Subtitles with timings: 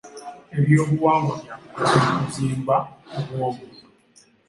[0.57, 2.75] Ebyobuwangwa bya mugaso mu kuzimba
[3.17, 3.65] obw'omuntu